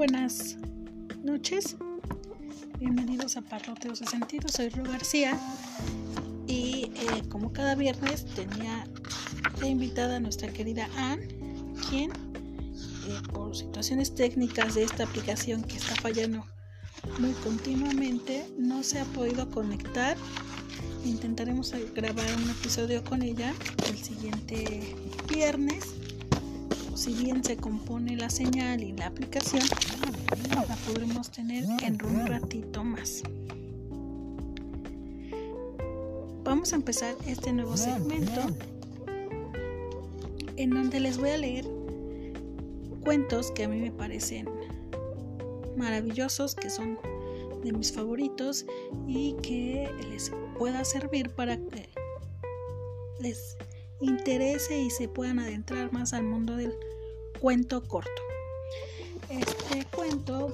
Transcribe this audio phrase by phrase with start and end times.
[0.00, 0.56] buenas
[1.22, 1.76] noches.
[2.78, 4.48] Bienvenidos a Parroteos de Sentido.
[4.48, 5.38] Soy Ro García
[6.46, 8.88] y eh, como cada viernes tenía
[9.60, 11.28] de invitada a nuestra querida Anne,
[11.90, 16.46] quien eh, por situaciones técnicas de esta aplicación que está fallando
[17.18, 20.16] muy continuamente no se ha podido conectar.
[21.04, 23.52] Intentaremos grabar un episodio con ella
[23.86, 24.96] el siguiente
[25.28, 25.94] viernes
[27.00, 29.62] si bien se compone la señal y la aplicación,
[30.52, 33.22] la podremos tener en un ratito más.
[36.44, 38.42] Vamos a empezar este nuevo segmento
[40.56, 41.64] en donde les voy a leer
[43.02, 44.46] cuentos que a mí me parecen
[45.78, 46.98] maravillosos, que son
[47.64, 48.66] de mis favoritos
[49.08, 51.88] y que les pueda servir para que
[53.20, 53.56] les
[54.02, 56.74] interese y se puedan adentrar más al mundo del
[57.40, 58.10] cuento corto.
[59.30, 60.52] Este cuento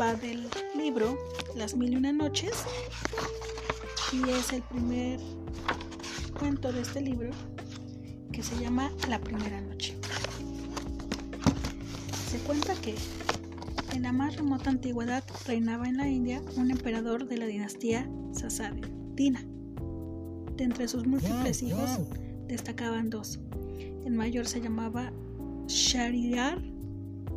[0.00, 1.18] va del libro
[1.56, 2.52] Las Mil y Una Noches
[4.12, 5.18] y es el primer
[6.38, 7.30] cuento de este libro
[8.32, 9.96] que se llama La Primera Noche.
[12.30, 12.94] Se cuenta que
[13.94, 18.08] en la más remota antigüedad reinaba en la India un emperador de la dinastía
[19.14, 19.44] Dina.
[20.56, 21.98] De entre sus múltiples hijos
[22.46, 23.40] destacaban dos.
[24.04, 25.12] El mayor se llamaba
[25.68, 26.62] Shariar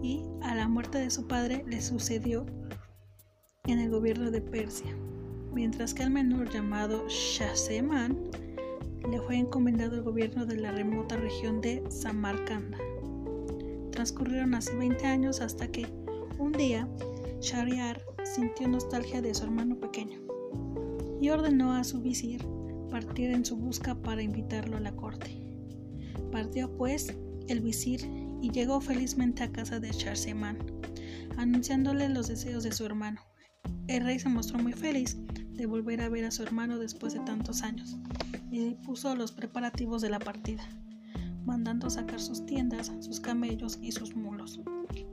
[0.01, 2.45] y a la muerte de su padre le sucedió
[3.65, 4.95] en el gobierno de Persia,
[5.53, 8.17] mientras que al menor llamado Shahseman
[9.11, 12.77] le fue encomendado el gobierno de la remota región de Samarcanda.
[13.91, 15.87] Transcurrieron así 20 años hasta que
[16.39, 16.87] un día
[17.41, 20.21] Shariar sintió nostalgia de su hermano pequeño
[21.19, 22.47] y ordenó a su visir
[22.89, 25.37] partir en su busca para invitarlo a la corte.
[26.31, 27.13] Partió pues
[27.49, 30.57] el visir y llegó felizmente a casa de Charseman,
[31.37, 33.21] anunciándole los deseos de su hermano.
[33.87, 35.17] El rey se mostró muy feliz
[35.51, 37.97] de volver a ver a su hermano después de tantos años
[38.49, 40.67] y puso los preparativos de la partida,
[41.45, 44.59] mandando sacar sus tiendas, sus camellos y sus mulos,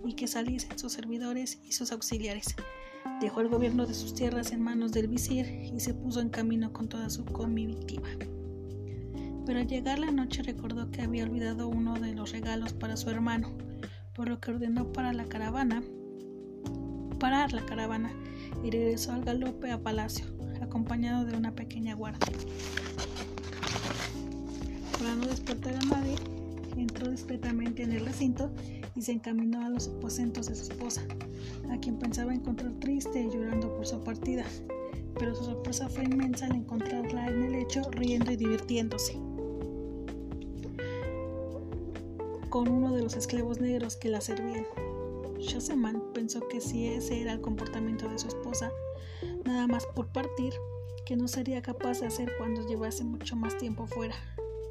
[0.06, 2.54] y que saliesen sus servidores y sus auxiliares.
[3.20, 6.72] Dejó el gobierno de sus tierras en manos del visir y se puso en camino
[6.72, 8.08] con toda su comitiva
[9.48, 13.08] pero al llegar la noche recordó que había olvidado uno de los regalos para su
[13.08, 13.56] hermano,
[14.12, 15.82] por lo que ordenó para la caravana,
[17.18, 18.12] parar la caravana
[18.62, 20.26] y regresó al galope a palacio,
[20.60, 22.36] acompañado de una pequeña guardia.
[24.98, 26.16] Para no despertar a nadie,
[26.76, 28.52] entró discretamente en el recinto
[28.94, 31.00] y se encaminó a los aposentos de su esposa,
[31.70, 34.44] a quien pensaba encontrar triste y llorando por su partida,
[35.18, 39.27] pero su sorpresa fue inmensa al encontrarla en el lecho riendo y divirtiéndose.
[42.48, 44.66] Con uno de los esclavos negros que la servían.
[45.38, 48.72] Shaseman pensó que si ese era el comportamiento de su esposa,
[49.44, 50.54] nada más por partir,
[51.04, 54.14] que no sería capaz de hacer cuando llevase mucho más tiempo fuera.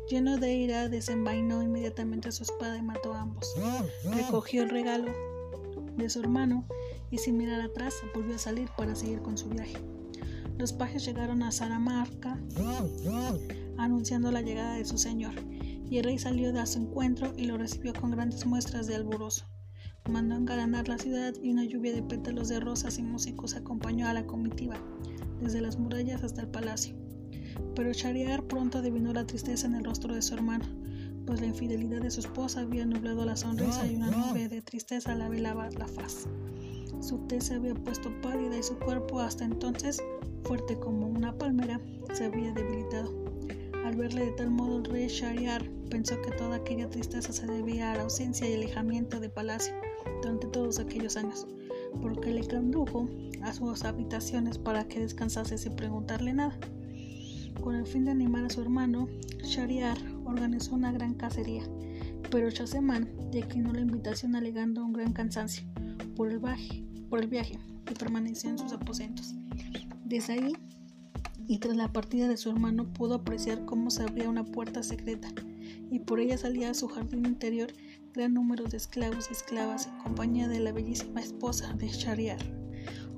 [0.09, 3.55] Lleno de ira, desenvainó inmediatamente su espada y mató a ambos.
[4.05, 5.11] Recogió el regalo
[5.95, 6.65] de su hermano
[7.11, 9.77] y sin mirar atrás volvió a salir para seguir con su viaje.
[10.57, 12.39] Los pajes llegaron a Saramarca
[13.77, 15.33] anunciando la llegada de su señor
[15.89, 19.45] y el rey salió de su encuentro y lo recibió con grandes muestras de alborozo.
[20.09, 24.13] Mandó engalanar la ciudad y una lluvia de pétalos de rosas y músicos acompañó a
[24.13, 24.77] la comitiva,
[25.41, 26.95] desde las murallas hasta el palacio.
[27.75, 30.65] Pero Shariar pronto adivinó la tristeza en el rostro de su hermano,
[31.25, 35.13] pues la infidelidad de su esposa había nublado la sonrisa y una nube de tristeza
[35.15, 36.27] la velaba la faz.
[37.01, 40.01] Su tez se había puesto pálida y su cuerpo, hasta entonces
[40.43, 41.81] fuerte como una palmera,
[42.13, 43.26] se había debilitado.
[43.87, 47.93] Al verle de tal modo el rey Shariar pensó que toda aquella tristeza se debía
[47.93, 49.73] a la ausencia y alejamiento de palacio
[50.21, 51.47] durante todos aquellos años,
[52.01, 53.07] porque le condujo
[53.43, 56.59] a sus habitaciones para que descansase sin preguntarle nada.
[57.61, 59.07] Con el fin de animar a su hermano,
[59.41, 61.63] Shariar organizó una gran cacería,
[62.29, 65.65] pero Shaseman declinó la invitación alegando un gran cansancio
[66.17, 66.41] por el,
[67.09, 67.57] por el viaje
[67.89, 69.33] y permaneció en sus aposentos.
[70.03, 70.53] Desde ahí
[71.47, 75.29] y tras la partida de su hermano pudo apreciar cómo se abría una puerta secreta
[75.89, 77.71] y por ella salía a su jardín interior
[78.13, 82.39] gran número de esclavos y esclavas en compañía de la bellísima esposa de Shariar.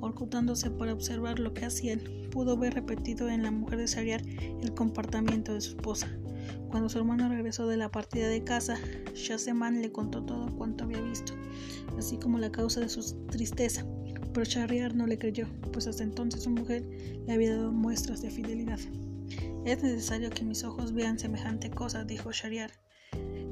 [0.01, 4.21] Ocultándose para observar lo que hacían, pudo ver repetido en la mujer de Shariar
[4.61, 6.07] el comportamiento de su esposa.
[6.69, 8.77] Cuando su hermano regresó de la partida de casa,
[9.13, 11.33] Shaseman le contó todo cuanto había visto,
[11.97, 13.85] así como la causa de su tristeza
[14.33, 16.83] pero Shariar no le creyó, pues hasta entonces su mujer
[17.25, 18.79] le había dado muestras de fidelidad.
[19.65, 22.71] Es necesario que mis ojos vean semejante cosa, dijo Shariar.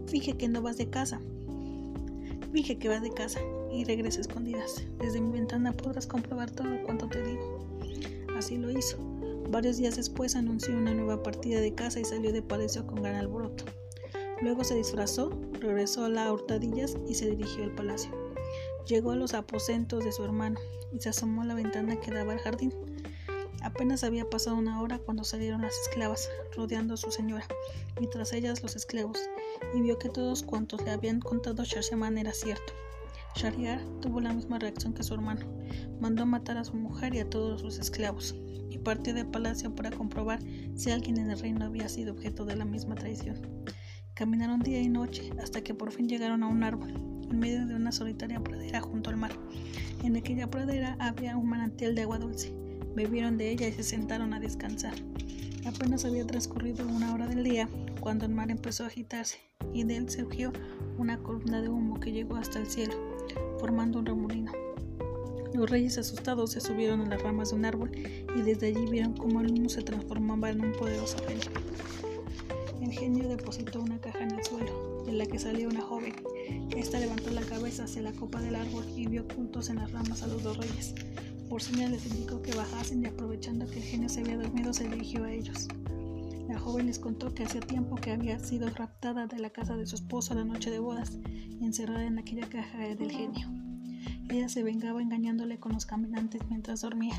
[0.07, 1.19] Fije que no vas de casa.
[2.53, 3.39] Finge que vas de casa
[3.71, 4.83] y regresa escondidas.
[5.00, 7.59] Desde mi ventana podrás comprobar todo cuanto te digo.
[8.35, 8.97] Así lo hizo.
[9.51, 13.15] Varios días después anunció una nueva partida de casa y salió de palacio con gran
[13.15, 13.65] alboroto.
[14.41, 15.29] Luego se disfrazó,
[15.59, 18.26] regresó a las hurtadillas y se dirigió al palacio.
[18.85, 20.59] Llegó a los aposentos de su hermano
[20.94, 22.74] y se asomó a la ventana que daba al jardín.
[23.62, 27.45] Apenas había pasado una hora cuando salieron las esclavas, rodeando a su señora,
[28.00, 29.19] y tras ellas los esclavos,
[29.74, 32.74] y vio que todos cuantos le habían contado Sharshaman era cierto.
[33.35, 35.45] Shariar tuvo la misma reacción que su hermano,
[36.00, 38.35] mandó matar a su mujer y a todos sus esclavos,
[38.69, 40.39] y partió del palacio para comprobar
[40.75, 43.65] si alguien en el reino había sido objeto de la misma traición.
[44.13, 46.94] Caminaron día y noche hasta que por fin llegaron a un árbol,
[47.29, 49.31] en medio de una solitaria pradera junto al mar.
[50.03, 52.53] En aquella pradera había un manantial de agua dulce.
[52.95, 54.94] Bebieron de ella y se sentaron a descansar.
[55.65, 57.69] Apenas había transcurrido una hora del día
[58.00, 59.39] cuando el mar empezó a agitarse
[59.74, 60.53] y de él surgió
[60.97, 62.94] una columna de humo que llegó hasta el cielo,
[63.59, 64.51] formando un remolino.
[65.53, 69.13] Los reyes asustados se subieron a las ramas de un árbol y desde allí vieron
[69.13, 71.50] cómo el humo se transformaba en un poderoso genio.
[72.81, 76.13] El genio depositó una caja en el suelo, de la que salió una joven.
[76.76, 80.24] Esta levantó la cabeza hacia la copa del árbol y vio ocultos en las ramas
[80.24, 80.94] a los dos reyes.
[81.50, 84.88] Por señal les indicó que bajasen y aprovechando que el genio se había dormido se
[84.88, 85.68] dirigió a ellos.
[86.48, 89.86] La joven les contó que hacía tiempo que había sido raptada de la casa de
[89.86, 93.50] su esposo la noche de bodas y encerrada en aquella caja del genio.
[94.30, 97.16] Ella se vengaba engañándole con los caminantes mientras dormía.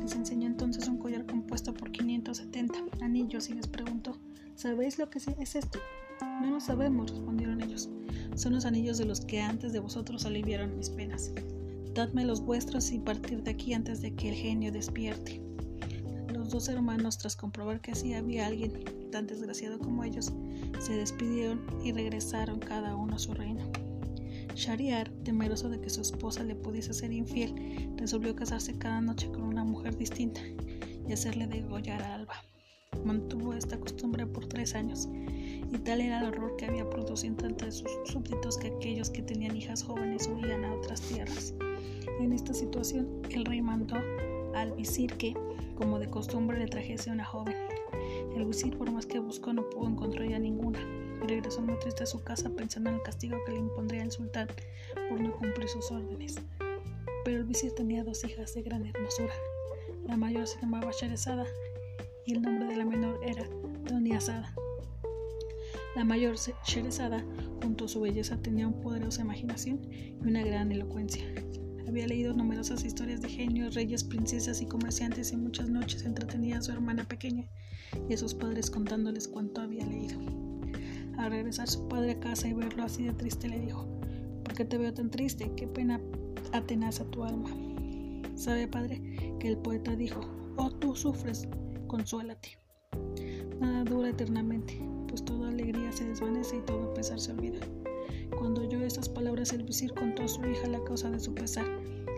[0.00, 4.18] Les enseñó entonces un collar compuesto por 570 anillos y les preguntó
[4.54, 5.78] ¿Sabéis lo que es esto?
[6.20, 7.88] No lo sabemos, respondieron ellos.
[8.34, 11.32] Son los anillos de los que antes de vosotros aliviaron mis penas.
[11.94, 15.40] Dadme los vuestros y partir de aquí antes de que el genio despierte.
[16.32, 18.72] Los dos hermanos, tras comprobar que sí había alguien
[19.10, 20.32] tan desgraciado como ellos,
[20.80, 23.70] se despidieron y regresaron cada uno a su reino.
[24.54, 29.42] Shariar, temeroso de que su esposa le pudiese ser infiel, resolvió casarse cada noche con
[29.42, 30.40] una mujer distinta
[31.08, 32.34] y hacerle degollar a Alba
[33.04, 35.08] mantuvo esta costumbre por tres años,
[35.72, 39.56] y tal era el horror que había producido entre sus súbditos que aquellos que tenían
[39.56, 41.54] hijas jóvenes huían a otras tierras.
[42.20, 43.96] En esta situación, el rey mandó
[44.54, 45.34] al visir que,
[45.74, 47.56] como de costumbre, le trajese una joven.
[48.36, 50.78] El visir, por más que buscó, no pudo encontrar ya ninguna,
[51.26, 54.48] regresó muy triste a su casa pensando en el castigo que le impondría el sultán
[55.08, 56.36] por no cumplir sus órdenes.
[57.24, 59.32] Pero el visir tenía dos hijas de gran hermosura.
[60.06, 61.46] La mayor se llamaba Sherezada
[62.26, 63.44] y el nombre de la menor era
[63.88, 64.54] Doña Asada.
[65.94, 66.36] La mayor,
[66.66, 67.24] Sherezada,
[67.62, 71.24] junto a su belleza, tenía una poderosa imaginación y una gran elocuencia.
[71.86, 76.62] Había leído numerosas historias de genios, reyes, princesas y comerciantes y muchas noches entretenía a
[76.62, 77.44] su hermana pequeña
[78.08, 80.18] y a sus padres contándoles cuanto había leído.
[81.18, 83.86] Al regresar su padre a casa y verlo así de triste le dijo,
[84.42, 85.52] ¿por qué te veo tan triste?
[85.56, 86.00] ¿Qué pena
[86.52, 87.50] atenaza tu alma?
[88.34, 89.00] ¿Sabe, padre,
[89.38, 90.20] que el poeta dijo,
[90.56, 91.46] oh tú sufres,
[91.94, 92.58] consuélate.
[93.60, 97.60] Nada dura eternamente, pues toda alegría se desvanece y todo pesar se olvida.
[98.36, 101.64] Cuando oyó estas palabras, el visir contó a su hija la causa de su pesar,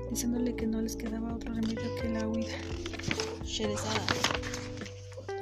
[0.08, 2.56] diciéndole que no les quedaba otro remedio que la huida.
[3.44, 4.00] Sherezada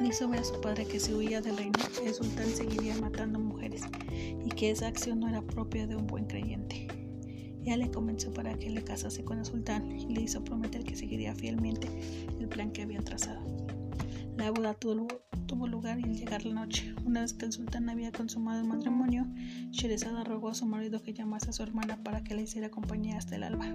[0.04, 3.82] hizo ver a su padre que si huía del reino, el sultán seguiría matando mujeres
[4.44, 6.88] y que esa acción no era propia de un buen creyente.
[7.62, 10.96] Ya le convenció para que le casase con el sultán y le hizo prometer que
[10.96, 11.88] seguiría fielmente
[12.40, 13.53] el plan que habían trazado.
[14.36, 15.06] La boda tuvo,
[15.66, 19.26] lugar y al llegar la noche, una vez que el sultán había consumado el matrimonio,
[19.70, 23.16] Sherezada rogó a su marido que llamase a su hermana para que le hiciera compañía
[23.16, 23.72] hasta el alba.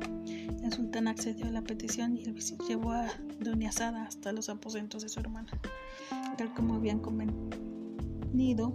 [0.62, 3.08] El sultán accedió a la petición y el visir llevó a
[3.40, 5.50] Doña Sada hasta los aposentos de su hermana.
[6.38, 8.74] Tal como habían convenido,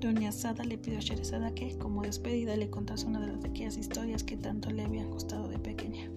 [0.00, 3.76] Doña Sada le pidió a Sherezada que, como despedida, le contase una de las aquellas
[3.76, 6.10] historias que tanto le habían costado de pequeña.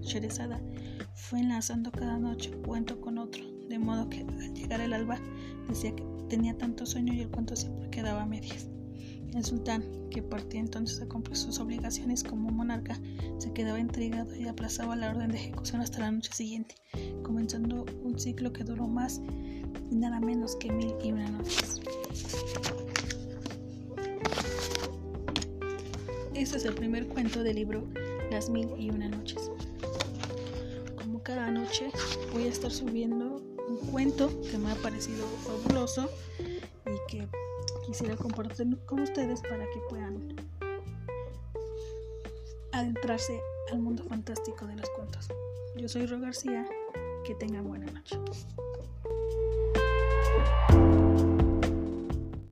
[0.00, 0.60] Sherezada
[1.14, 5.18] fue enlazando cada noche cuento con otro, de modo que al llegar el alba
[5.68, 8.66] decía que tenía tanto sueño y el cuento siempre quedaba a medias.
[9.32, 12.98] El sultán, que partía entonces a cumplir sus obligaciones como monarca,
[13.38, 16.74] se quedaba intrigado y aplazaba la orden de ejecución hasta la noche siguiente,
[17.22, 19.20] comenzando un ciclo que duró más
[19.88, 21.80] y nada menos que mil y una noches.
[26.34, 27.86] Este es el primer cuento del libro
[28.32, 29.48] Las mil y una noches.
[30.96, 31.90] Como cada noche
[32.32, 33.29] voy a estar subiendo
[33.90, 37.28] cuento que me ha parecido fabuloso y que
[37.84, 40.36] quisiera compartir con ustedes para que puedan
[42.72, 43.40] adentrarse
[43.72, 45.28] al mundo fantástico de los cuentos.
[45.76, 46.66] Yo soy Ro García,
[47.24, 48.16] que tengan buena noche.